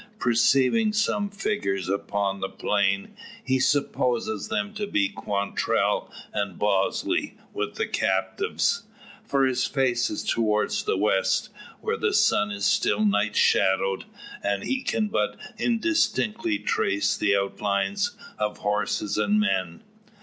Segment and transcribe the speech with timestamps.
[0.17, 7.75] Perceiving some figures upon the plain, he supposes them to be Quantrell and Bosley with
[7.75, 8.81] the captives.
[9.23, 11.49] For his face is toward the west,
[11.81, 14.05] where the sky is still night shadowed,
[14.41, 19.83] and he can but indistinctly trace the outlines of horses and men.